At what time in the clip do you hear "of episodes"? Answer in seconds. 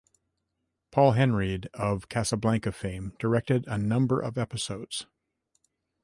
4.19-5.05